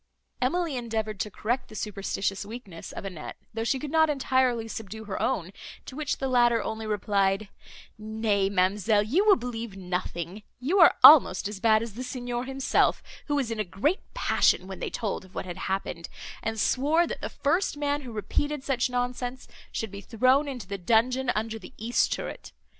[0.41, 5.03] Emily endeavoured to correct the superstitious weakness of Annette, though she could not entirely subdue
[5.03, 5.53] her own;
[5.85, 7.49] to which the latter only replied,
[7.99, 13.03] "Nay, ma'amselle, you will believe nothing; you are almost as bad as the Signor himself,
[13.27, 16.09] who was in a great passion when they told of what had happened,
[16.41, 20.79] and swore that the first man, who repeated such nonsense, should be thrown into the
[20.79, 22.51] dungeon under the east turret.